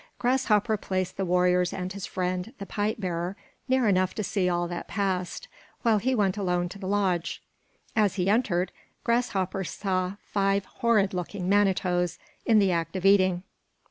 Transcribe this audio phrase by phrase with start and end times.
[0.17, 3.35] Grasshopper placed the warriors and his friend, the pipe bearer,
[3.69, 5.47] near enough to see all that passed,
[5.83, 7.43] while he went alone to the lodge.
[7.95, 8.71] As he entered,
[9.03, 12.17] Grasshopper saw five horrid looking Manitoes
[12.47, 13.43] in the act of eating.